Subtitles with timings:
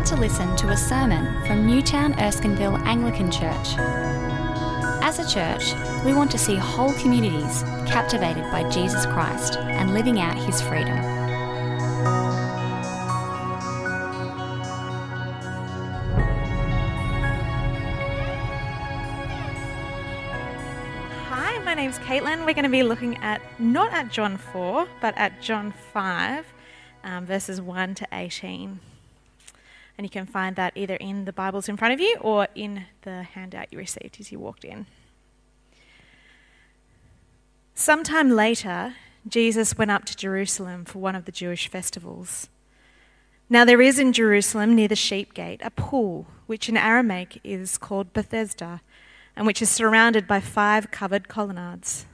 [0.00, 3.74] about to listen to a sermon from Newtown Erskineville Anglican Church.
[5.02, 5.74] As a church,
[6.06, 10.96] we want to see whole communities captivated by Jesus Christ and living out his freedom.
[21.26, 22.46] Hi, my name's Caitlin.
[22.46, 26.46] We're going to be looking at not at John 4, but at John 5,
[27.04, 28.80] um, verses 1 to 18.
[30.00, 32.86] And you can find that either in the Bibles in front of you or in
[33.02, 34.86] the handout you received as you walked in.
[37.74, 38.94] Sometime later,
[39.28, 42.48] Jesus went up to Jerusalem for one of the Jewish festivals.
[43.50, 47.76] Now, there is in Jerusalem, near the sheep gate, a pool, which in Aramaic is
[47.76, 48.80] called Bethesda,
[49.36, 52.06] and which is surrounded by five covered colonnades.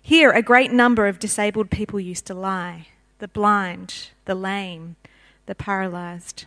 [0.00, 2.86] Here, a great number of disabled people used to lie
[3.18, 4.96] the blind, the lame,
[5.44, 6.46] the paralyzed.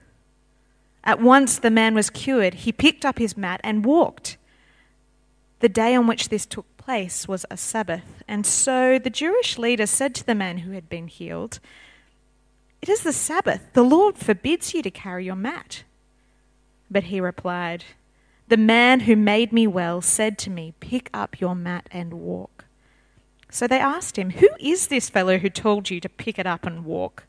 [1.03, 2.53] At once the man was cured.
[2.53, 4.37] He picked up his mat and walked.
[5.59, 9.85] The day on which this took place was a Sabbath, and so the Jewish leader
[9.85, 11.59] said to the man who had been healed,
[12.81, 13.61] It is the Sabbath.
[13.73, 15.83] The Lord forbids you to carry your mat.
[16.89, 17.85] But he replied,
[18.47, 22.65] The man who made me well said to me, Pick up your mat and walk.
[23.51, 26.65] So they asked him, Who is this fellow who told you to pick it up
[26.65, 27.25] and walk?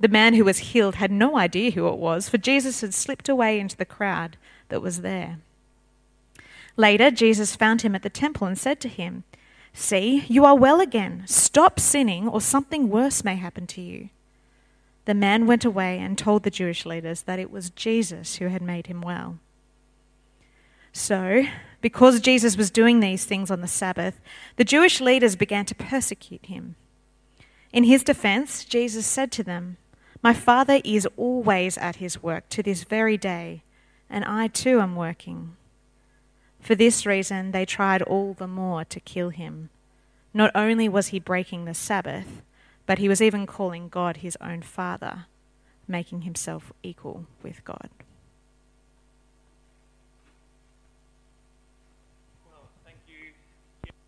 [0.00, 3.28] The man who was healed had no idea who it was, for Jesus had slipped
[3.28, 4.38] away into the crowd
[4.70, 5.38] that was there.
[6.76, 9.24] Later, Jesus found him at the temple and said to him,
[9.74, 11.24] See, you are well again.
[11.26, 14.08] Stop sinning, or something worse may happen to you.
[15.04, 18.62] The man went away and told the Jewish leaders that it was Jesus who had
[18.62, 19.38] made him well.
[20.92, 21.44] So,
[21.80, 24.18] because Jesus was doing these things on the Sabbath,
[24.56, 26.76] the Jewish leaders began to persecute him.
[27.72, 29.76] In his defense, Jesus said to them,
[30.22, 33.62] My Father is always at his work to this very day,
[34.10, 35.56] and I too am working.
[36.60, 39.70] For this reason, they tried all the more to kill him.
[40.34, 42.42] Not only was he breaking the Sabbath,
[42.84, 45.24] but he was even calling God his own Father,
[45.88, 47.88] making himself equal with God.
[52.84, 52.98] Thank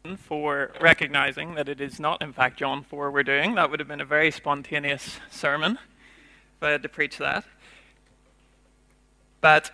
[0.05, 3.55] you For recognizing that it is not, in fact, John 4 we're doing.
[3.55, 5.79] That would have been a very spontaneous sermon
[6.63, 7.45] I had to preach that.
[9.41, 9.71] But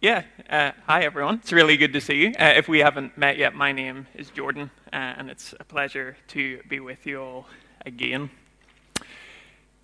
[0.00, 1.36] yeah, uh, hi everyone.
[1.36, 2.28] It's really good to see you.
[2.38, 6.16] Uh, if we haven't met yet, my name is Jordan, uh, and it's a pleasure
[6.28, 7.46] to be with you all
[7.84, 8.30] again.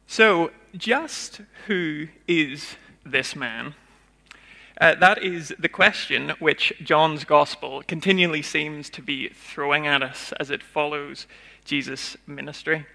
[0.06, 3.74] So, just who is this man?
[4.80, 10.32] Uh, that is the question which John's gospel continually seems to be throwing at us
[10.40, 11.26] as it follows
[11.64, 12.86] Jesus' ministry.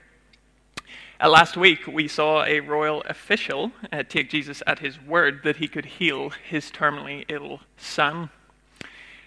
[1.20, 5.56] Uh, last week, we saw a royal official uh, take Jesus at his word that
[5.56, 8.30] he could heal his terminally ill son.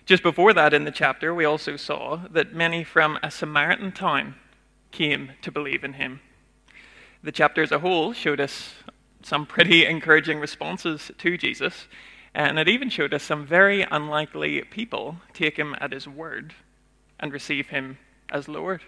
[0.06, 4.37] Just before that, in the chapter, we also saw that many from a Samaritan town
[4.93, 6.21] came to believe in him.
[7.25, 8.75] The chapter as a whole showed us
[9.25, 11.89] some pretty encouraging responses to Jesus,
[12.33, 16.55] and it even showed us some very unlikely people take him at his word
[17.19, 17.99] and receive him
[18.31, 18.83] as Lord.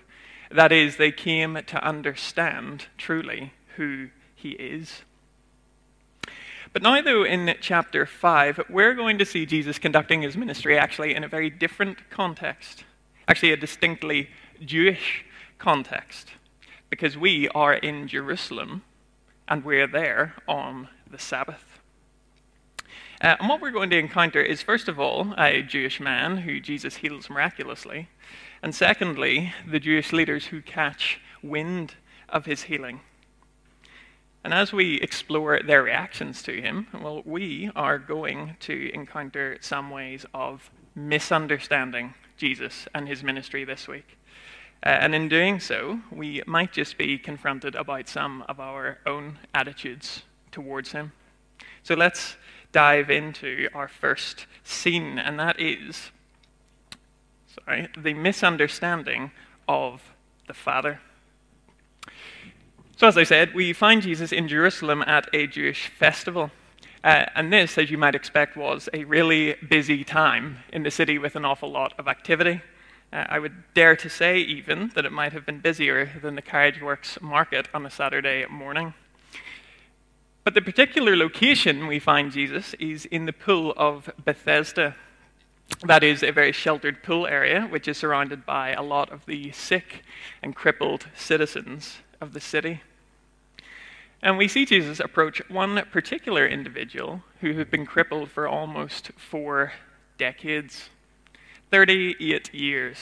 [0.55, 5.03] That is, they came to understand truly who he is.
[6.73, 11.15] But now, though, in chapter 5, we're going to see Jesus conducting his ministry actually
[11.15, 12.85] in a very different context,
[13.29, 14.31] actually, a distinctly
[14.63, 15.25] Jewish
[15.59, 16.33] context,
[16.91, 18.83] because we are in Jerusalem
[19.49, 21.72] and we're there on the Sabbath.
[23.23, 26.59] Uh, and what we're going to encounter is, first of all, a Jewish man who
[26.59, 28.09] Jesus heals miraculously,
[28.65, 31.95] and secondly, the Jewish leaders who catch wind
[32.29, 33.01] of his healing.
[34.43, 39.91] And as we explore their reactions to him, well, we are going to encounter some
[39.91, 44.19] ways of misunderstanding Jesus and his ministry this week.
[44.85, 49.39] Uh, and in doing so, we might just be confronted about some of our own
[49.55, 51.13] attitudes towards him.
[51.85, 52.37] So let's
[52.73, 56.11] dive into our first scene, and that is
[57.55, 59.31] sorry, the misunderstanding
[59.69, 60.03] of
[60.47, 61.01] the Father.
[62.97, 66.51] So, as I said, we find Jesus in Jerusalem at a Jewish festival.
[67.05, 71.19] Uh, and this, as you might expect, was a really busy time in the city
[71.19, 72.63] with an awful lot of activity.
[73.13, 76.43] Uh, I would dare to say, even, that it might have been busier than the
[76.43, 78.95] Carriageworks market on a Saturday morning.
[80.45, 84.97] But the particular location we find Jesus is in the pool of Bethesda.
[85.85, 89.53] That is a very sheltered pool area, which is surrounded by a lot of the
[89.53, 90.03] sick
[90.43, 92.83] and crippled citizens of the city.
[94.21, 99.73] And we see Jesus approach one particular individual who had been crippled for almost four
[100.19, 100.91] decades.
[101.71, 102.99] 38 years.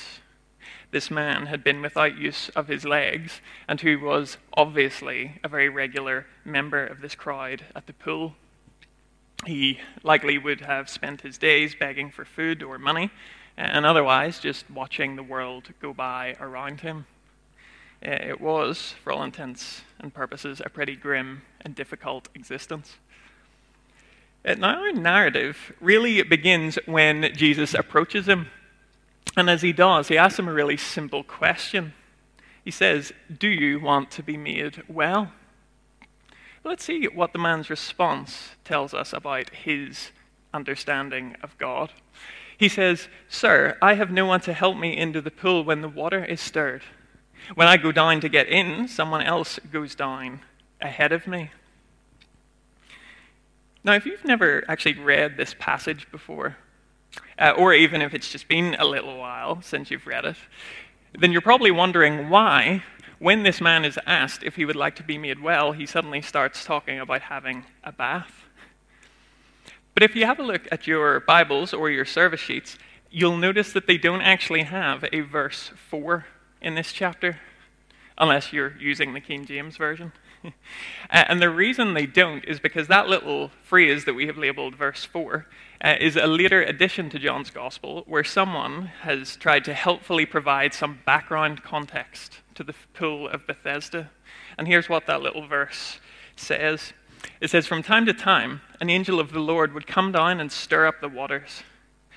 [0.91, 5.69] This man had been without use of his legs, and who was obviously a very
[5.69, 8.35] regular member of this crowd at the pool.
[9.47, 13.11] He likely would have spent his days begging for food or money,
[13.57, 17.07] and otherwise just watching the world go by around him.
[18.03, 22.97] Eh, it was, for all intents and purposes, a pretty grim and difficult existence.
[24.45, 28.49] Eh, now, our narrative really begins when Jesus approaches him
[29.37, 31.95] and as he does, he asks him a really simple question.
[32.65, 35.33] He says, Do you want to be made well?
[36.63, 40.11] Let's see what the man's response tells us about his
[40.53, 41.93] understanding of God.
[42.59, 45.89] He says, Sir, I have no one to help me into the pool when the
[45.89, 46.83] water is stirred.
[47.55, 50.41] When I go down to get in, someone else goes down
[50.81, 51.51] ahead of me.
[53.83, 56.59] Now, if you've never actually read this passage before,
[57.39, 60.37] uh, or even if it's just been a little while since you've read it,
[61.19, 62.83] then you're probably wondering why,
[63.19, 66.23] when this man is asked if he would like to be made well, he suddenly
[66.23, 68.45] starts talking about having a bath.
[69.95, 72.79] But if you have a look at your Bibles or your service sheets,
[73.11, 76.27] you'll notice that they don't actually have a verse 4
[76.63, 77.41] in this chapter,
[78.17, 80.13] unless you're using the King James Version.
[81.11, 85.05] and the reason they don't is because that little phrase that we have labeled verse
[85.05, 85.47] 4
[85.83, 90.75] uh, is a later addition to John's Gospel where someone has tried to helpfully provide
[90.75, 94.11] some background context to the pool of Bethesda.
[94.59, 95.99] And here's what that little verse
[96.37, 96.93] says
[97.41, 100.51] it says, From time to time, an angel of the Lord would come down and
[100.51, 101.63] stir up the waters.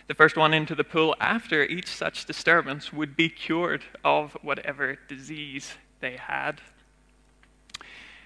[0.08, 4.98] The first one into the pool after each such disturbance would be cured of whatever
[5.08, 6.62] disease they had.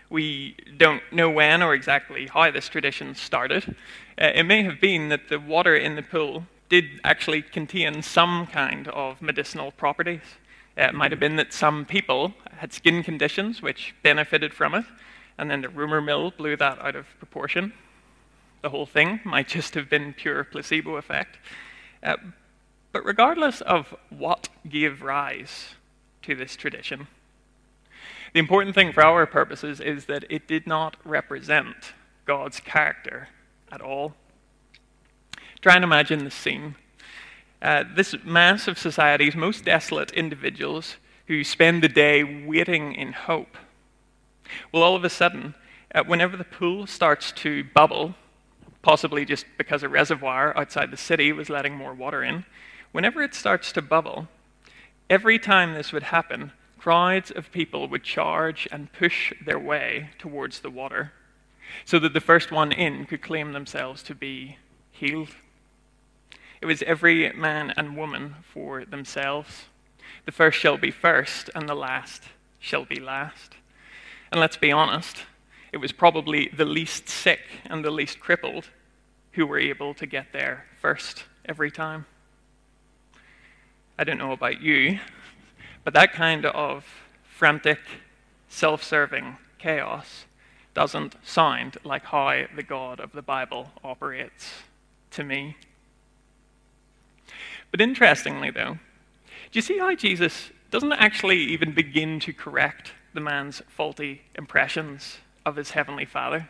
[0.10, 3.76] We don't know when or exactly how this tradition started.
[4.20, 8.48] Uh, it may have been that the water in the pool did actually contain some
[8.48, 10.22] kind of medicinal properties.
[10.78, 14.86] Uh, it might have been that some people had skin conditions which benefited from it,
[15.38, 17.74] and then the rumor mill blew that out of proportion.
[18.62, 21.38] The whole thing might just have been pure placebo effect.
[22.02, 22.18] Uh,
[22.92, 25.76] but regardless of what gave rise
[26.24, 27.08] to this tradition,
[28.38, 31.76] the important thing for our purposes is that it did not represent
[32.26, 33.30] God's character
[33.72, 34.14] at all.
[35.60, 36.76] Try and imagine the scene.
[37.64, 43.58] Uh, this mass of society's most desolate individuals who spend the day waiting in hope.
[44.72, 45.56] Well, all of a sudden,
[45.96, 48.14] uh, whenever the pool starts to bubble,
[48.84, 52.46] possibly just because a reservoir outside the city was letting more water in,
[52.92, 54.28] whenever it starts to bubble,
[55.10, 56.52] every time this would happen,
[56.88, 61.12] crowds of people would charge and push their way towards the water
[61.84, 64.58] so that the first one in could claim themselves to be
[64.90, 65.36] healed.
[66.62, 69.66] It was every man and woman for themselves.
[70.26, 72.24] The first shall be first, and the last
[72.58, 73.56] shall be last.
[74.32, 75.26] And let's be honest,
[75.74, 78.70] it was probably the least sick and the least crippled
[79.34, 82.06] who were able to get there first every time.
[84.00, 85.00] I don't know about you,
[85.88, 86.84] but that kind of
[87.24, 87.80] frantic,
[88.50, 90.26] self serving chaos
[90.74, 94.52] doesn't sound like how the God of the Bible operates
[95.12, 95.56] to me.
[97.72, 98.80] But interestingly, though,
[99.24, 105.20] do you see how Jesus doesn't actually even begin to correct the man's faulty impressions
[105.46, 106.50] of his heavenly Father?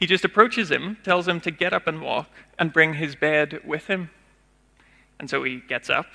[0.00, 3.60] He just approaches him, tells him to get up and walk, and bring his bed
[3.64, 4.10] with him.
[5.20, 6.06] And so he gets up,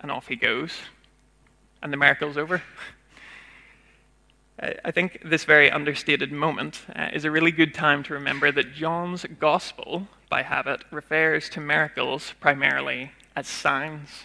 [0.00, 0.72] and off he goes
[1.82, 2.62] and the miracle's over.
[4.60, 8.74] I think this very understated moment uh, is a really good time to remember that
[8.74, 14.24] John's gospel, by habit, refers to miracles primarily as signs.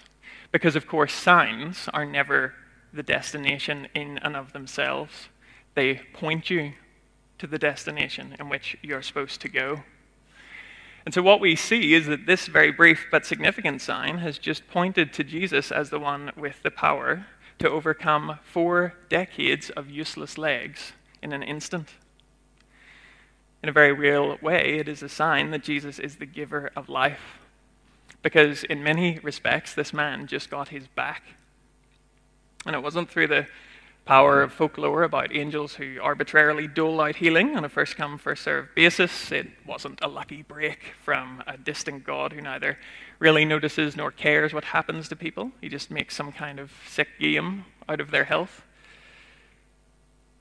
[0.51, 2.55] Because, of course, signs are never
[2.91, 5.29] the destination in and of themselves,
[5.75, 6.74] they point you
[7.38, 9.83] to the destination in which you're supposed to go.
[11.05, 14.67] And so, what we see is that this very brief but significant sign has just
[14.67, 17.27] pointed to Jesus as the one with the power
[17.63, 20.91] to overcome four decades of useless legs
[21.22, 21.91] in an instant.
[23.63, 26.89] in a very real way, it is a sign that Jesus is the giver of
[26.89, 27.39] life.
[28.22, 31.24] Because in many respects, this man just got his back.
[32.65, 33.48] And it wasn't through the
[34.03, 38.43] power of folklore about angels who arbitrarily dole out healing on a first come, first
[38.43, 39.32] served basis.
[39.32, 42.77] It wasn't a lucky break from a distant God who neither
[43.24, 45.53] really notices nor cares what happens to people.
[45.62, 48.63] He just makes some kind of sick game out of their health.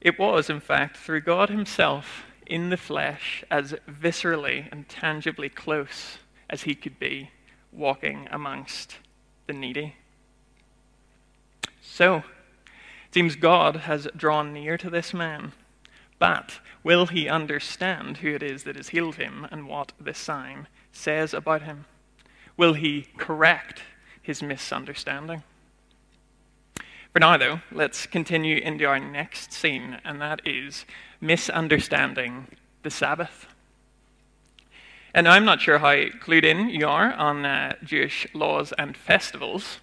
[0.00, 6.18] It was, in fact, through God Himself in the flesh, as viscerally and tangibly close
[6.50, 7.30] as He could be,
[7.70, 8.96] walking amongst
[9.46, 9.94] the needy.
[11.80, 15.52] So, it seems God has drawn near to this man.
[16.18, 20.66] But will he understand who it is that has healed him and what this sign
[20.92, 21.84] says about him?
[22.56, 23.82] Will he correct
[24.20, 25.42] his misunderstanding?
[27.12, 30.86] For now, though, let's continue into our next scene, and that is
[31.20, 32.48] misunderstanding
[32.82, 33.46] the Sabbath.
[35.14, 39.78] And I'm not sure how clued in you are on uh, Jewish laws and festivals,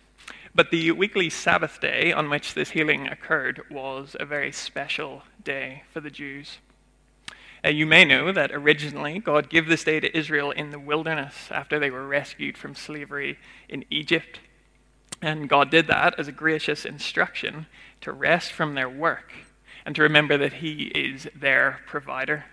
[0.56, 5.84] but the weekly Sabbath day on which this healing occurred was a very special day
[5.94, 6.58] for the Jews.
[7.63, 11.50] Uh, you may know that originally God gave this day to Israel in the wilderness
[11.51, 13.38] after they were rescued from slavery
[13.68, 14.39] in Egypt.
[15.22, 17.66] And God did that as a gracious instruction
[18.01, 19.34] to rest from their work
[19.86, 22.46] and to remember that He is their provider.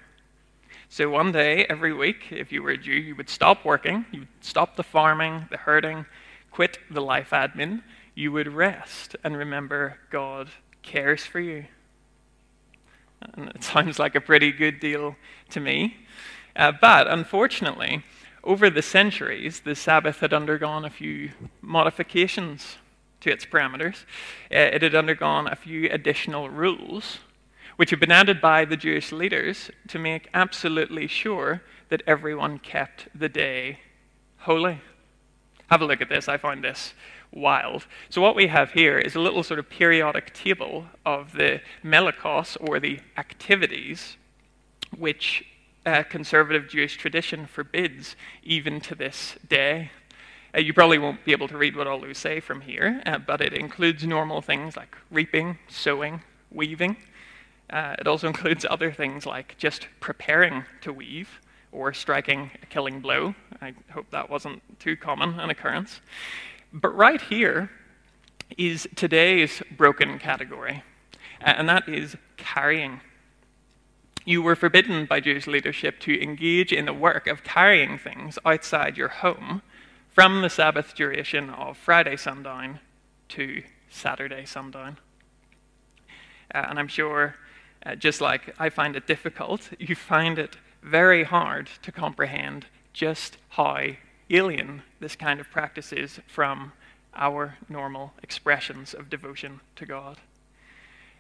[0.89, 4.21] So one day every week, if you were a Jew, you would stop working, you
[4.21, 6.07] would stop the farming, the herding,
[6.51, 7.83] quit the life admin,
[8.15, 10.49] you would rest and remember God
[10.83, 11.67] cares for you.
[13.21, 15.17] And it sounds like a pretty good deal
[15.51, 15.97] to me.
[16.55, 18.03] Uh, but unfortunately,
[18.43, 21.31] over the centuries, the Sabbath had undergone a few
[21.61, 22.77] modifications
[23.21, 24.05] to its parameters.
[24.51, 27.19] Uh, it had undergone a few additional rules,
[27.77, 33.09] which had been added by the Jewish leaders to make absolutely sure that everyone kept
[33.15, 33.81] the day
[34.39, 34.81] holy.
[35.69, 36.29] Have a look at this.
[36.29, 36.95] I find this
[37.33, 37.87] wild.
[38.09, 42.57] So, what we have here is a little sort of periodic table of the melekos,
[42.61, 44.17] or the activities,
[44.97, 45.45] which
[45.85, 49.91] uh, conservative Jewish tradition forbids even to this day.
[50.55, 53.19] Uh, you probably won't be able to read what all those say from here, uh,
[53.19, 56.97] but it includes normal things like reaping, sowing, weaving.
[57.69, 61.41] Uh, it also includes other things like just preparing to weave
[61.73, 63.35] or striking a killing blow.
[63.61, 66.01] I hope that wasn't too common an occurrence.
[66.73, 67.71] But right here
[68.57, 70.83] is today's broken category,
[71.41, 73.01] and that is carrying.
[74.25, 78.97] You were forbidden by Jewish leadership to engage in the work of carrying things outside
[78.97, 79.63] your home
[80.13, 82.81] from the Sabbath duration of Friday sundown
[83.29, 84.99] to Saturday sundown.
[86.55, 87.37] Uh, and I'm sure,
[87.85, 93.37] uh, just like I find it difficult, you find it very hard to comprehend just
[93.51, 93.85] how
[94.31, 96.73] alien this kind of practice is from
[97.15, 100.19] our normal expressions of devotion to God.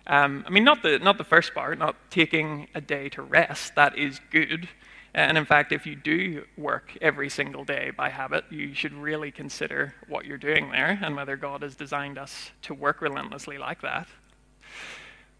[0.06, 3.74] Um, I mean, not the, not the first part, not taking a day to rest,
[3.74, 4.68] that is good.
[5.12, 9.32] And in fact, if you do work every single day by habit, you should really
[9.32, 13.80] consider what you're doing there and whether God has designed us to work relentlessly like
[13.80, 14.06] that.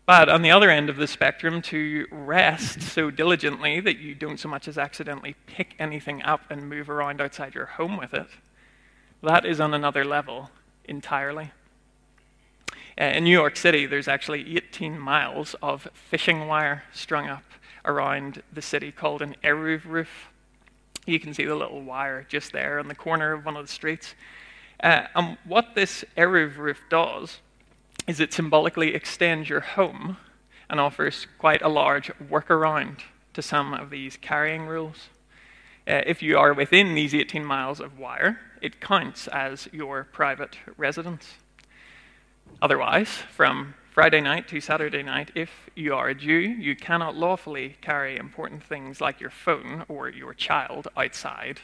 [0.07, 4.39] But on the other end of the spectrum, to rest so diligently that you don't
[4.39, 8.29] so much as accidentally pick anything up and move around outside your home with it,
[9.21, 10.51] that is on another level
[10.85, 11.51] entirely.
[12.99, 17.43] Uh, in New York City, there's actually 18 miles of fishing wire strung up
[17.85, 20.29] around the city called an eruv roof.
[21.05, 23.73] You can see the little wire just there on the corner of one of the
[23.73, 24.15] streets.
[24.81, 27.41] Uh, and what this eruv roof does
[28.07, 30.17] is it symbolically extends your home
[30.69, 33.01] and offers quite a large workaround
[33.35, 35.09] to some of these carrying rules.
[35.89, 40.59] Uh, if you are within these 18 miles of wire, it counts as your private
[40.77, 41.35] residence.
[42.61, 47.77] Otherwise, from Friday night to Saturday night, if you are a Jew, you cannot lawfully
[47.81, 51.61] carry important things like your phone or your child outside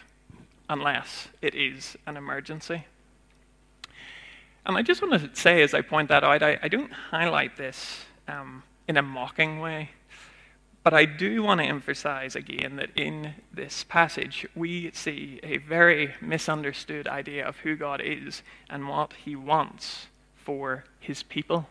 [0.69, 2.87] unless it is an emergency.
[4.65, 7.57] And I just want to say, as I point that out, I, I don't highlight
[7.57, 9.91] this um, in a mocking way,
[10.85, 16.15] but I do want to emphasize again that in this passage, we see a very
[16.21, 21.67] misunderstood idea of who God is and what he wants for his people.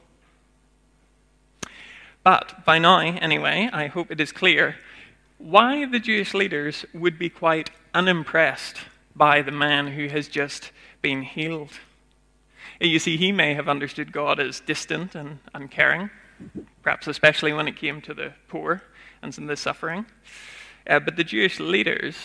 [2.24, 4.76] But by now, anyway, I hope it is clear
[5.38, 8.78] why the Jewish leaders would be quite unimpressed
[9.16, 10.72] by the man who has just
[11.02, 11.72] been healed.
[12.82, 16.10] You see, he may have understood God as distant and uncaring,
[16.82, 18.82] perhaps especially when it came to the poor
[19.22, 20.08] and some of the suffering.
[20.88, 22.18] Uh, but the Jewish leaders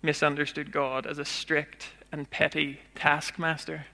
[0.00, 3.86] misunderstood God as a strict and petty taskmaster.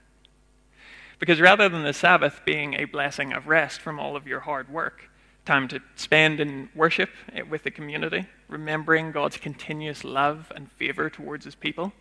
[1.17, 4.69] Because rather than the Sabbath being a blessing of rest from all of your hard
[4.69, 5.09] work,
[5.45, 7.09] time to spend in worship
[7.49, 11.91] with the community, remembering God's continuous love and favor towards his people,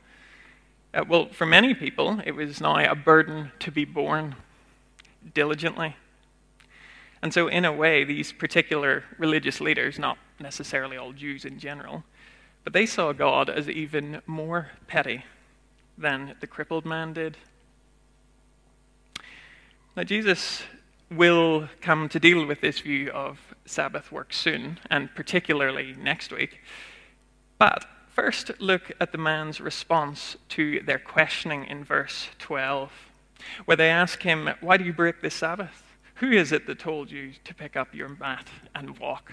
[0.95, 4.37] uh, well, for many people, it was now a burden to be borne
[5.35, 5.97] diligently.
[7.23, 12.05] And so, in a way, these particular religious leaders, not necessarily all Jews in general,
[12.65, 15.25] but they saw God as even more petty
[15.99, 17.37] than the crippled man did.
[19.97, 20.63] Now, Jesus
[21.11, 26.61] will come to deal with this view of Sabbath work soon, and particularly next week.
[27.59, 27.85] But
[28.17, 32.91] first, look at the man's response to their questioning in verse 12,
[33.67, 35.83] where they ask him, Why do you break the Sabbath?
[36.17, 39.33] Who is it that told you to pick up your mat and walk?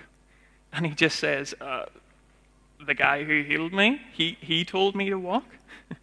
[0.73, 1.85] And he just says, uh,
[2.85, 5.45] The guy who healed me, he, he told me to walk.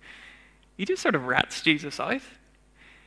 [0.78, 2.22] he just sort of rats Jesus out.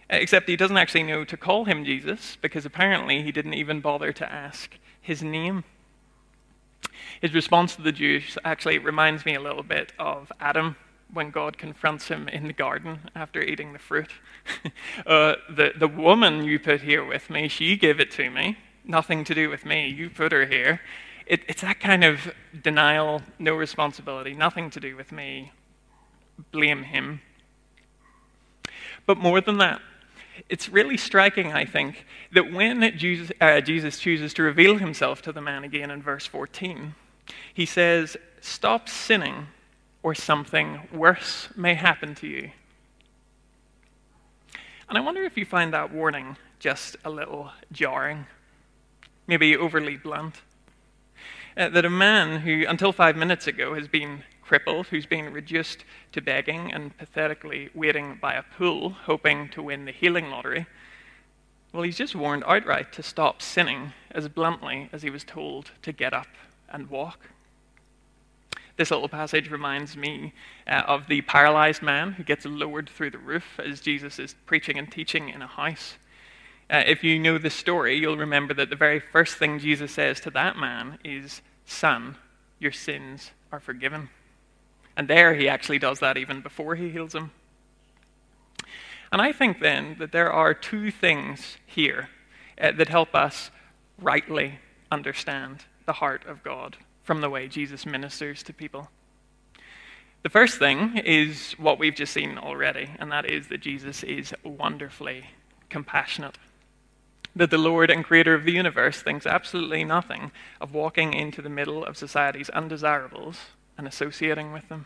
[0.07, 4.13] Except he doesn't actually know to call him Jesus because apparently he didn't even bother
[4.13, 5.63] to ask his name.
[7.23, 10.75] His response to the Jews actually reminds me a little bit of Adam
[11.13, 14.11] when God confronts him in the garden after eating the fruit.
[15.07, 18.57] uh, the, the woman you put here with me, she gave it to me.
[18.83, 19.87] Nothing to do with me.
[19.87, 20.81] You put her here.
[21.25, 25.53] It, it's that kind of denial, no responsibility, nothing to do with me.
[26.51, 27.21] Blame him.
[29.05, 29.79] But more than that,
[30.49, 35.31] it's really striking, I think, that when Jesus, uh, Jesus chooses to reveal himself to
[35.31, 36.95] the man again in verse 14,
[37.53, 39.47] he says, Stop sinning,
[40.01, 42.51] or something worse may happen to you.
[44.89, 48.25] And I wonder if you find that warning just a little jarring,
[49.27, 50.41] maybe overly blunt.
[51.55, 55.85] Uh, that a man who, until five minutes ago, has been crippled who's been reduced
[56.11, 60.65] to begging and pathetically waiting by a pool, hoping to win the healing lottery,
[61.73, 65.91] well, he's just warned outright to stop sinning as bluntly as he was told to
[65.91, 66.27] get up
[66.69, 67.29] and walk.
[68.75, 70.33] This little passage reminds me
[70.67, 74.79] uh, of the paralyzed man who gets lowered through the roof as Jesus is preaching
[74.79, 75.95] and teaching in a house.
[76.69, 80.19] Uh, if you know the story, you'll remember that the very first thing Jesus says
[80.21, 82.15] to that man is, Son,
[82.59, 84.09] your sins are forgiven.
[84.97, 87.31] And there he actually does that even before he heals him.
[89.11, 92.09] And I think then that there are two things here
[92.59, 93.51] uh, that help us
[94.01, 94.59] rightly
[94.91, 98.89] understand the heart of God from the way Jesus ministers to people.
[100.23, 104.33] The first thing is what we've just seen already, and that is that Jesus is
[104.43, 105.25] wonderfully
[105.69, 106.37] compassionate.
[107.35, 111.49] That the Lord and Creator of the universe thinks absolutely nothing of walking into the
[111.49, 113.37] middle of society's undesirables
[113.77, 114.85] and associating with them.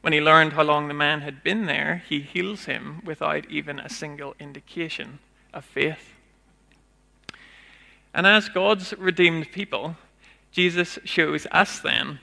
[0.00, 3.78] When he learned how long the man had been there, he heals him without even
[3.78, 5.20] a single indication
[5.52, 6.14] of faith.
[8.12, 9.96] And as God's redeemed people,
[10.54, 12.20] Jesus shows us then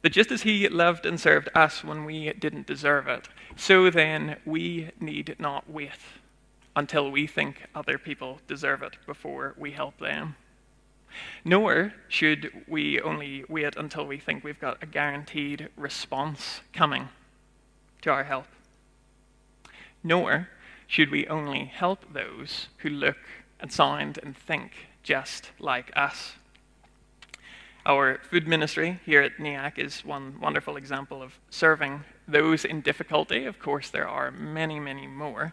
[0.00, 4.38] that just as he loved and served us when we didn't deserve it, so then
[4.46, 6.00] we need not wait
[6.74, 10.34] until we think other people deserve it before we help them.
[11.44, 17.10] Nor should we only wait until we think we've got a guaranteed response coming
[18.00, 18.46] to our help.
[20.02, 20.48] Nor
[20.86, 23.18] should we only help those who look
[23.60, 26.36] and sound and think just like us.
[27.86, 33.44] Our food ministry here at NEAC is one wonderful example of serving those in difficulty.
[33.44, 35.52] Of course, there are many, many more.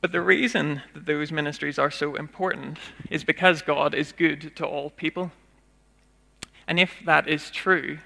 [0.00, 2.78] But the reason that those ministries are so important
[3.10, 5.32] is because God is good to all people.
[6.66, 7.98] And if that is true,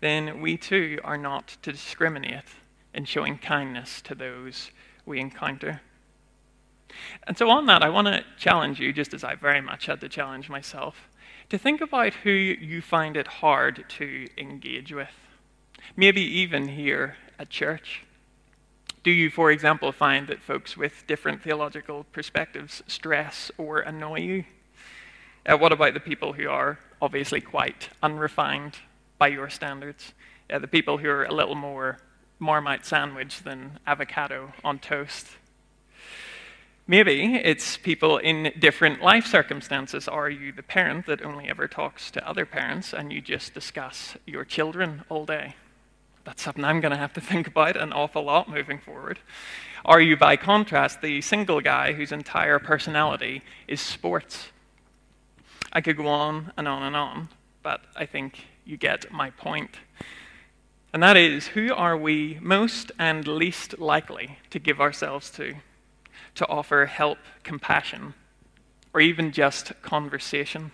[0.00, 2.44] then we too are not to discriminate
[2.92, 4.70] in showing kindness to those
[5.06, 5.80] we encounter.
[7.26, 10.00] And so, on that, I want to challenge you, just as I very much had
[10.02, 11.08] to challenge myself,
[11.54, 15.12] to think about who you find it hard to engage with.
[15.96, 18.02] Maybe even here at church.
[19.04, 24.44] Do you, for example, find that folks with different theological perspectives stress or annoy you?
[25.46, 28.78] Uh, what about the people who are obviously quite unrefined
[29.16, 30.12] by your standards?
[30.50, 31.98] Uh, the people who are a little more
[32.40, 35.28] Marmite sandwich than avocado on toast?
[36.86, 40.06] Maybe it's people in different life circumstances.
[40.06, 44.18] Are you the parent that only ever talks to other parents and you just discuss
[44.26, 45.54] your children all day?
[46.24, 49.18] That's something I'm going to have to think about an awful lot moving forward.
[49.86, 54.48] Are you, by contrast, the single guy whose entire personality is sports?
[55.72, 57.28] I could go on and on and on.
[57.62, 59.76] but I think you get my point.
[60.92, 65.54] And that is who are we most and least likely to give ourselves to,
[66.34, 68.14] to offer help, compassion,
[68.92, 70.72] or even just conversation?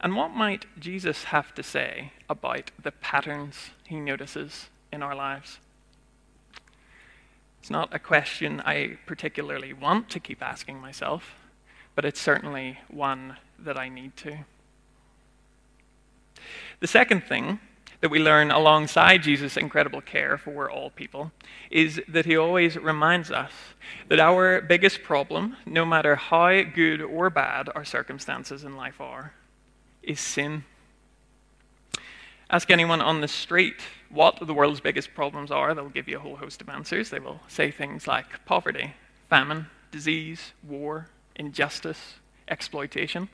[0.00, 5.58] And what might Jesus have to say about the patterns he notices in our lives?
[7.60, 11.34] It's not a question I particularly want to keep asking myself,
[11.94, 14.38] but it's certainly one that I need to.
[16.80, 17.60] The second thing
[18.00, 21.32] that we learn alongside Jesus' incredible care for all people
[21.70, 23.52] is that he always reminds us
[24.08, 29.34] that our biggest problem, no matter how good or bad our circumstances in life are,
[30.02, 30.64] is sin.
[32.48, 36.20] Ask anyone on the street what the world's biggest problems are, they'll give you a
[36.20, 37.10] whole host of answers.
[37.10, 38.94] They will say things like poverty,
[39.28, 42.14] famine, disease, war, injustice,
[42.48, 43.28] exploitation.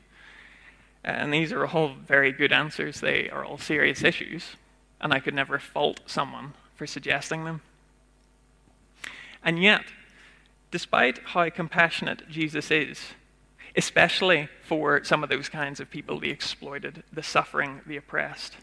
[1.06, 3.00] And these are all very good answers.
[3.00, 4.56] They are all serious issues,
[5.00, 7.62] and I could never fault someone for suggesting them.
[9.42, 9.84] And yet,
[10.72, 13.00] despite how compassionate Jesus is,
[13.76, 18.56] especially for some of those kinds of people the exploited, the suffering, the oppressed,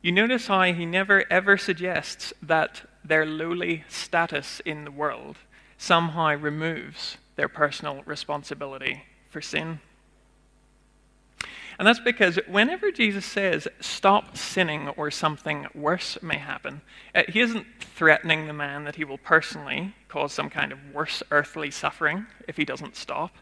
[0.00, 5.36] you notice how he never ever suggests that their lowly status in the world
[5.76, 9.80] somehow removes their personal responsibility for sin.
[11.78, 16.82] And that's because whenever Jesus says, stop sinning or something worse may happen,
[17.14, 21.22] uh, he isn't threatening the man that he will personally cause some kind of worse
[21.30, 23.36] earthly suffering if he doesn't stop.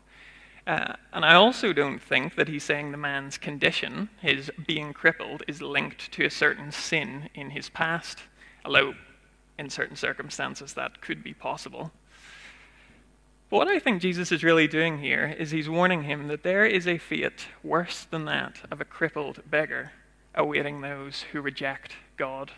[0.66, 5.42] Uh, and I also don't think that he's saying the man's condition, his being crippled,
[5.48, 8.20] is linked to a certain sin in his past,
[8.64, 8.94] although
[9.58, 11.90] in certain circumstances that could be possible.
[13.52, 16.64] But what I think Jesus is really doing here is he's warning him that there
[16.64, 19.92] is a fate worse than that of a crippled beggar
[20.34, 22.52] awaiting those who reject God.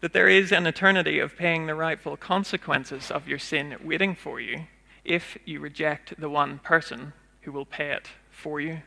[0.00, 4.40] That there is an eternity of paying the rightful consequences of your sin waiting for
[4.40, 4.68] you
[5.04, 8.78] if you reject the one person who will pay it for you,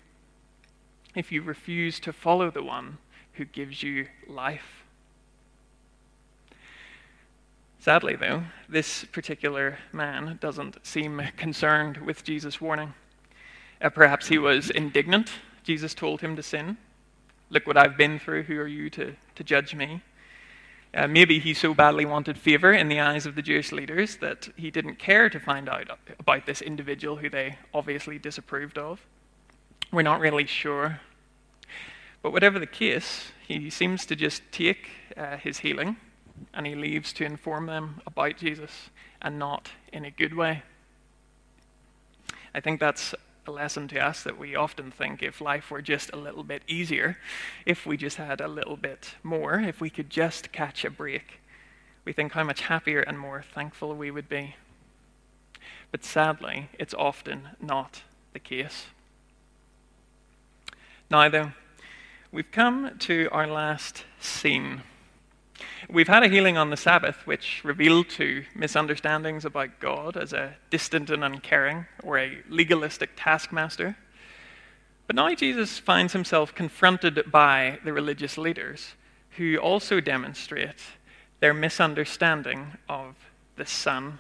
[1.14, 2.98] if you refuse to follow the one
[3.34, 4.79] who gives you life.
[7.82, 12.94] Sadly, though, this particular man doesn't seem concerned with Jesus' warning.
[13.82, 15.32] Uh, perhaps he was indignant.
[15.64, 16.78] Jesus told him to sin.
[17.50, 18.44] Look what I've been through.
[18.44, 20.02] Who are you to, to judge me?
[20.94, 24.50] Uh, maybe he so badly wanted favor in the eyes of the Jewish leaders that
[24.58, 25.90] he didn't care to find out
[26.20, 29.00] about this individual who they obviously disapproved of.
[29.90, 31.00] We're not really sure.
[32.22, 35.96] But whatever the case, he seems to just take uh, his healing
[36.54, 38.90] and he leaves to inform them about Jesus
[39.22, 40.64] and not in a good way.
[42.54, 43.14] I think that's
[43.48, 46.64] a lesson to us that we often think if life were just a little bit
[46.68, 47.18] easier,
[47.66, 51.40] if we just had a little bit more, if we could just catch a break,
[52.06, 54.56] we think how much happier and more thankful we would be.
[55.92, 58.86] But sadly, it's often not the case.
[61.10, 61.52] Now, though,
[62.32, 64.84] we've come to our last scene.
[65.90, 70.56] We've had a healing on the Sabbath, which revealed two misunderstandings about God as a
[70.70, 73.98] distant and uncaring or a legalistic taskmaster.
[75.08, 78.94] But now Jesus finds himself confronted by the religious leaders
[79.38, 80.82] who also demonstrate
[81.40, 83.16] their misunderstanding of
[83.56, 84.20] the Son.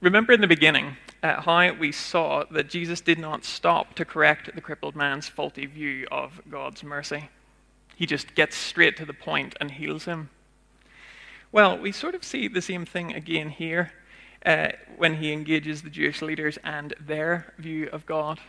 [0.00, 4.54] Remember in the beginning uh, how we saw that Jesus did not stop to correct
[4.54, 7.30] the crippled man's faulty view of God's mercy.
[7.96, 10.30] He just gets straight to the point and heals him.
[11.52, 13.92] Well, we sort of see the same thing again here
[14.44, 18.40] uh, when he engages the Jewish leaders and their view of God.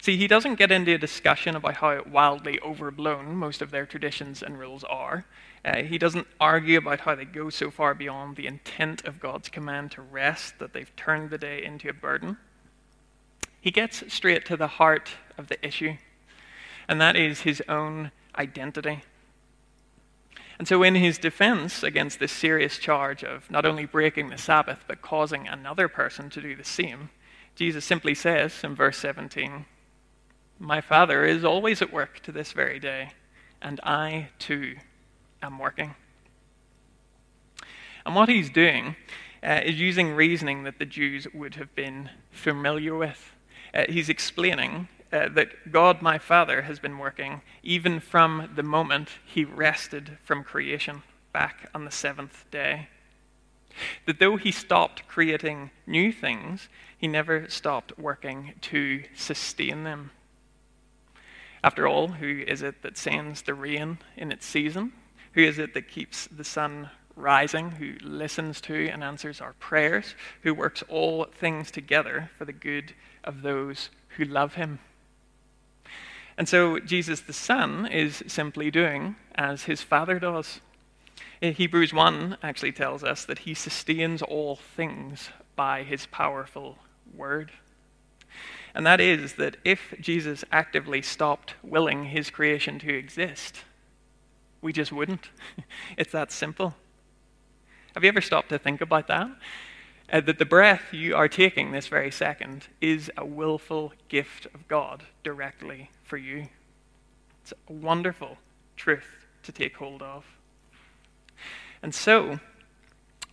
[0.00, 4.42] See, he doesn't get into a discussion about how wildly overblown most of their traditions
[4.42, 5.24] and rules are.
[5.64, 9.48] Uh, he doesn't argue about how they go so far beyond the intent of God's
[9.48, 12.38] command to rest that they've turned the day into a burden.
[13.60, 15.96] He gets straight to the heart of the issue,
[16.88, 19.02] and that is his own identity.
[20.58, 24.84] And so, in his defense against this serious charge of not only breaking the Sabbath,
[24.86, 27.08] but causing another person to do the same,
[27.54, 29.64] Jesus simply says in verse 17,
[30.58, 33.12] My Father is always at work to this very day,
[33.62, 34.76] and I too
[35.42, 35.94] am working.
[38.04, 38.96] And what he's doing
[39.42, 43.32] uh, is using reasoning that the Jews would have been familiar with.
[43.72, 49.08] Uh, he's explaining uh, that God, my Father, has been working even from the moment
[49.26, 52.88] he rested from creation back on the seventh day.
[54.06, 60.10] That though he stopped creating new things, he never stopped working to sustain them.
[61.62, 64.92] After all, who is it that sends the rain in its season?
[65.32, 70.14] Who is it that keeps the sun rising, who listens to and answers our prayers,
[70.42, 74.78] who works all things together for the good of those who love him?
[76.40, 80.62] And so Jesus the Son is simply doing as his Father does.
[81.42, 86.78] Eh, Hebrews 1 actually tells us that he sustains all things by his powerful
[87.14, 87.52] word.
[88.74, 93.64] And that is that if Jesus actively stopped willing his creation to exist,
[94.62, 95.28] we just wouldn't.
[95.98, 96.74] it's that simple.
[97.94, 99.28] Have you ever stopped to think about that?
[100.12, 104.66] Uh, that the breath you are taking this very second is a willful gift of
[104.66, 106.48] God directly for you.
[107.42, 108.38] It's a wonderful
[108.76, 110.24] truth to take hold of.
[111.80, 112.40] And so,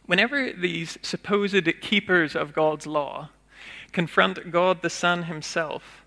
[0.05, 3.29] whenever these supposed keepers of God's law
[3.91, 6.03] confront God the Son himself,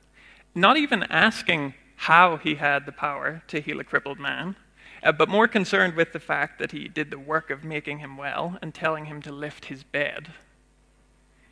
[0.55, 4.55] not even asking how he had the power to heal a crippled man,
[5.03, 8.17] uh, but more concerned with the fact that he did the work of making him
[8.17, 10.29] well and telling him to lift his bed.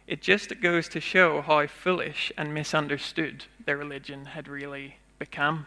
[0.09, 5.67] It just goes to show how foolish and misunderstood their religion had really become.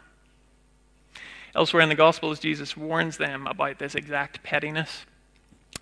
[1.54, 5.06] Elsewhere in the Gospels, Jesus warns them about this exact pettiness.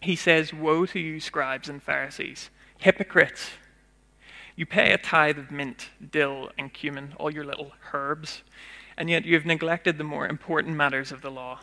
[0.02, 3.52] He says, Woe to you, scribes and Pharisees, hypocrites!
[4.58, 8.44] You pay a tithe of mint, dill, and cumin, all your little herbs,
[8.98, 11.62] and yet you have neglected the more important matters of the law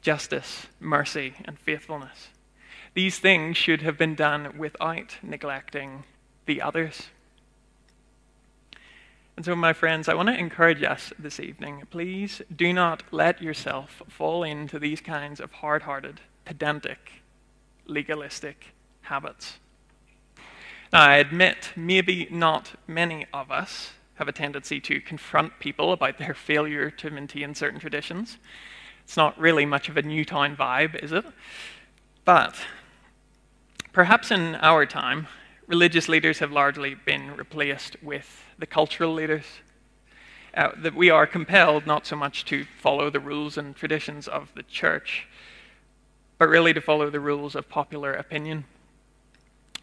[0.00, 2.30] justice, mercy, and faithfulness.
[2.94, 6.02] These things should have been done without neglecting
[6.46, 7.08] the others.
[9.36, 11.82] And so, my friends, I want to encourage us this evening.
[11.90, 17.22] Please do not let yourself fall into these kinds of hard hearted, pedantic,
[17.86, 19.58] legalistic habits.
[20.92, 26.16] Now, I admit, maybe not many of us have a tendency to confront people about
[26.16, 28.38] their failure to maintain certain traditions.
[29.04, 31.26] It's not really much of a Newtown vibe, is it?
[32.24, 32.56] But
[33.92, 35.28] perhaps in our time,
[35.66, 39.44] religious leaders have largely been replaced with the cultural leaders.
[40.54, 44.50] Uh, that we are compelled not so much to follow the rules and traditions of
[44.54, 45.26] the church,
[46.38, 48.64] but really to follow the rules of popular opinion.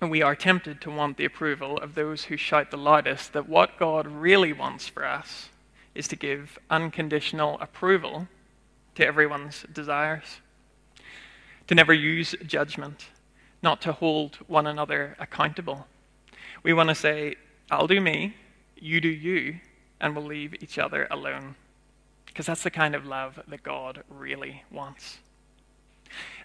[0.02, 3.48] And we are tempted to want the approval of those who shout the loudest that
[3.48, 5.50] what God really wants for us
[5.93, 8.28] is to give unconditional approval
[8.96, 10.41] to everyone's desires,
[11.67, 13.06] to never use judgment,
[13.63, 15.88] not to hold one another accountable.
[16.62, 17.38] We want to say,
[17.71, 18.36] I'll do me,
[18.78, 19.60] you do you,
[20.02, 21.56] and we'll leave each other alone.
[22.26, 25.19] Because that's the kind of love that God really wants.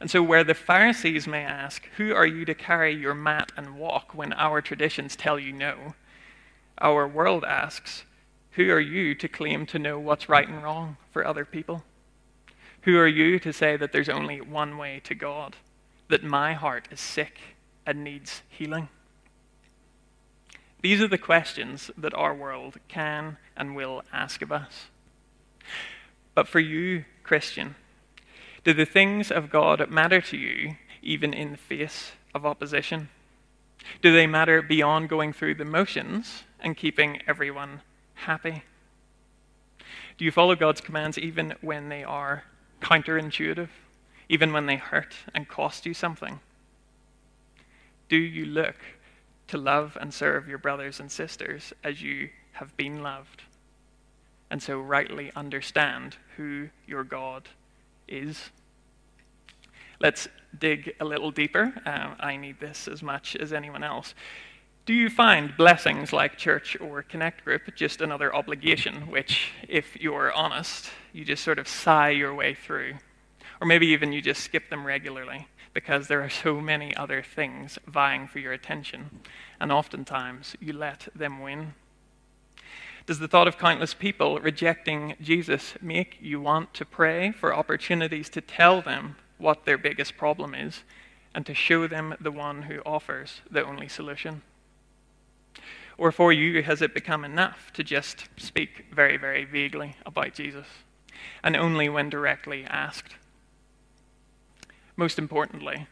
[0.00, 3.76] And so, where the Pharisees may ask, Who are you to carry your mat and
[3.76, 5.94] walk when our traditions tell you no?
[6.80, 8.04] Our world asks,
[8.52, 11.82] Who are you to claim to know what's right and wrong for other people?
[12.82, 15.56] Who are you to say that there's only one way to God,
[16.08, 17.38] that my heart is sick
[17.86, 18.88] and needs healing?
[20.80, 24.86] These are the questions that our world can and will ask of us.
[26.34, 27.74] But for you, Christian,
[28.64, 33.08] do the things of God matter to you even in the face of opposition?
[34.02, 37.82] Do they matter beyond going through the motions and keeping everyone
[38.14, 38.62] happy?
[40.16, 42.44] Do you follow God's commands even when they are
[42.80, 43.68] counterintuitive,
[44.28, 46.40] even when they hurt and cost you something?
[48.08, 48.76] Do you look
[49.48, 53.42] to love and serve your brothers and sisters as you have been loved?
[54.50, 57.48] And so rightly understand who your God
[58.06, 58.50] is?
[60.00, 61.74] Let's dig a little deeper.
[61.84, 64.14] Uh, I need this as much as anyone else.
[64.86, 70.32] Do you find blessings like church or connect group just another obligation, which, if you're
[70.32, 72.94] honest, you just sort of sigh your way through?
[73.60, 77.78] Or maybe even you just skip them regularly because there are so many other things
[77.86, 79.20] vying for your attention,
[79.60, 81.74] and oftentimes you let them win.
[83.06, 88.28] Does the thought of countless people rejecting Jesus make you want to pray for opportunities
[88.30, 90.82] to tell them what their biggest problem is
[91.34, 94.42] and to show them the one who offers the only solution?
[95.96, 100.66] Or for you, has it become enough to just speak very, very vaguely about Jesus,
[101.42, 103.14] and only when directly asked?
[104.98, 105.86] Most importantly,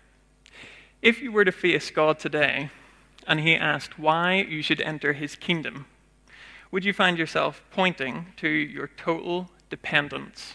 [1.01, 2.71] if you were to face God today
[3.25, 5.87] and He asked why you should enter His kingdom,
[6.73, 10.55] would you find yourself pointing to your total dependence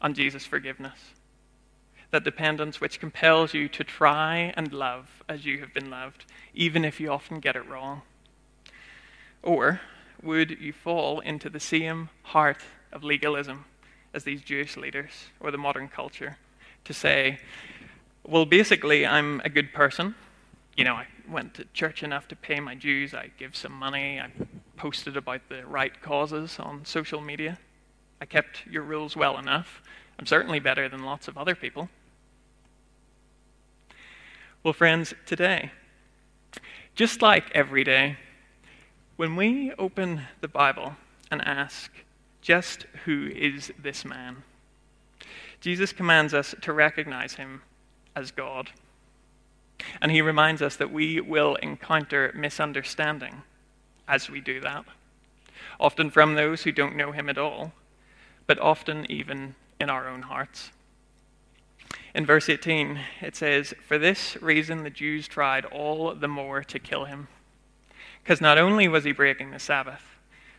[0.00, 1.14] on Jesus' forgiveness?
[2.12, 6.84] That dependence which compels you to try and love as you have been loved, even
[6.84, 8.02] if you often get it wrong?
[9.42, 9.80] Or
[10.22, 13.64] would you fall into the same heart of legalism
[14.14, 16.36] as these Jewish leaders or the modern culture
[16.84, 17.38] to say,
[18.24, 20.14] well, basically, I'm a good person.
[20.76, 24.20] You know, I went to church enough to pay my dues, I give some money,
[24.20, 24.30] I
[24.76, 27.58] posted about the right causes on social media.
[28.20, 29.82] I kept your rules well enough.
[30.18, 31.88] I'm certainly better than lots of other people.
[34.62, 35.72] Well, friends, today,
[36.94, 38.18] just like every day,
[39.16, 40.96] when we open the Bible
[41.30, 41.90] and ask,
[42.42, 44.42] just who is this man?
[45.60, 47.62] Jesus commands us to recognize him
[48.20, 48.70] as God.
[50.00, 53.42] And he reminds us that we will encounter misunderstanding
[54.06, 54.84] as we do that,
[55.78, 57.72] often from those who don't know him at all,
[58.46, 60.70] but often even in our own hearts.
[62.14, 66.78] In verse 18, it says, For this reason the Jews tried all the more to
[66.78, 67.28] kill him
[68.22, 70.02] because not only was he breaking the Sabbath,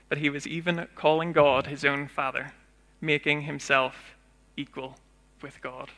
[0.09, 2.53] but he was even calling God his own Father,
[2.99, 4.15] making himself
[4.57, 4.97] equal
[5.41, 5.89] with God.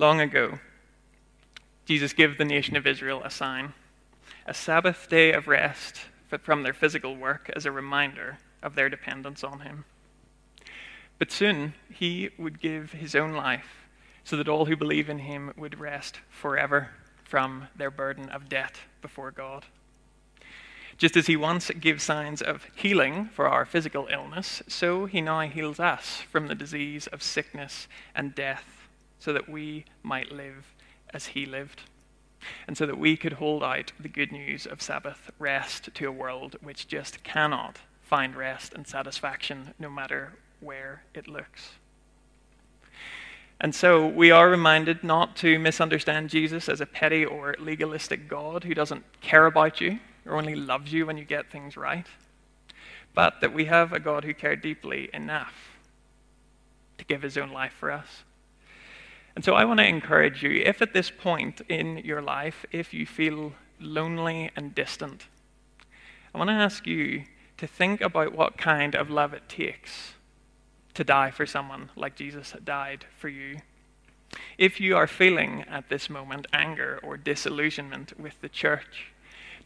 [0.00, 0.60] Long ago,
[1.84, 3.72] Jesus gave the nation of Israel a sign,
[4.46, 6.02] a Sabbath day of rest
[6.40, 9.86] from their physical work as a reminder of their dependence on him.
[11.18, 13.88] But soon he would give his own life
[14.22, 16.90] so that all who believe in him would rest forever
[17.24, 19.64] from their burden of debt before God.
[20.96, 25.40] Just as he once gave signs of healing for our physical illness, so he now
[25.40, 28.77] heals us from the disease of sickness and death,
[29.18, 30.74] so that we might live
[31.12, 31.82] as he lived,
[32.66, 36.12] and so that we could hold out the good news of Sabbath rest to a
[36.12, 41.72] world which just cannot find rest and satisfaction no matter where it looks.
[43.60, 48.62] And so we are reminded not to misunderstand Jesus as a petty or legalistic God
[48.64, 52.06] who doesn't care about you or only loves you when you get things right,
[53.14, 55.76] but that we have a God who cared deeply enough
[56.98, 58.22] to give his own life for us.
[59.38, 62.92] And so I want to encourage you if at this point in your life, if
[62.92, 65.28] you feel lonely and distant,
[66.34, 67.22] I want to ask you
[67.58, 70.14] to think about what kind of love it takes
[70.94, 73.60] to die for someone like Jesus died for you.
[74.58, 79.12] If you are feeling at this moment anger or disillusionment with the church,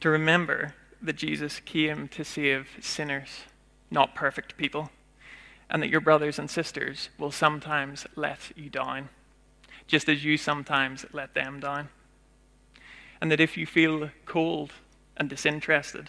[0.00, 3.44] to remember that Jesus came to save sinners,
[3.90, 4.90] not perfect people,
[5.70, 9.08] and that your brothers and sisters will sometimes let you down,
[9.86, 11.88] just as you sometimes let them down.
[13.20, 14.72] And that if you feel cold
[15.16, 16.08] and disinterested,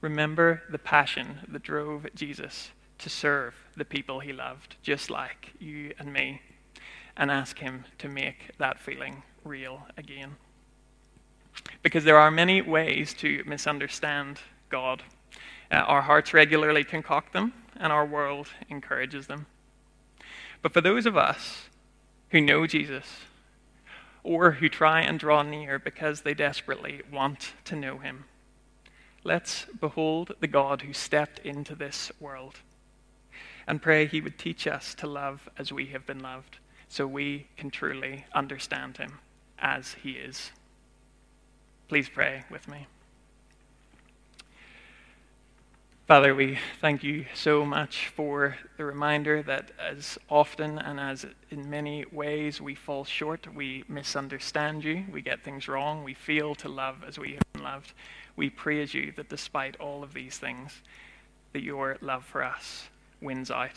[0.00, 5.92] remember the passion that drove Jesus to serve the people he loved, just like you
[5.98, 6.40] and me,
[7.16, 10.36] and ask him to make that feeling real again.
[11.82, 15.02] Because there are many ways to misunderstand God.
[15.70, 19.46] Uh, our hearts regularly concoct them, and our world encourages them.
[20.62, 21.68] But for those of us
[22.30, 23.06] who know Jesus,
[24.22, 28.24] or who try and draw near because they desperately want to know him,
[29.24, 32.60] let's behold the God who stepped into this world
[33.66, 36.58] and pray He would teach us to love as we have been loved,
[36.88, 39.18] so we can truly understand Him
[39.58, 40.52] as He is.
[41.88, 42.86] Please pray with me.
[46.06, 51.68] Father, we thank you so much for the reminder that as often and as in
[51.68, 56.68] many ways we fall short, we misunderstand you, we get things wrong, we fail to
[56.68, 57.92] love as we have been loved.
[58.36, 60.80] We praise you that despite all of these things,
[61.52, 62.86] that your love for us
[63.20, 63.74] wins out.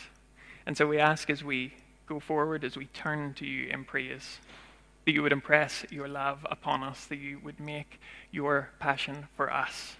[0.66, 1.74] And so we ask as we
[2.06, 4.38] go forward, as we turn to you in praise,
[5.04, 9.52] that you would impress your love upon us, that you would make your passion for
[9.52, 9.96] us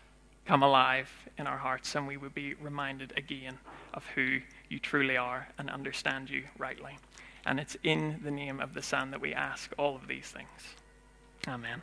[0.50, 1.08] come alive
[1.38, 3.56] in our hearts, and we would be reminded again
[3.94, 6.98] of who you truly are and understand you rightly.
[7.46, 10.74] And it's in the name of the Son that we ask all of these things.
[11.46, 11.82] Amen.